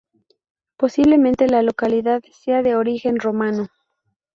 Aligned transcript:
Posiblemente 0.77 1.47
la 1.47 1.61
localidad 1.61 2.23
sea 2.33 2.63
de 2.63 2.75
origen 2.75 3.19
romano. 3.19 3.67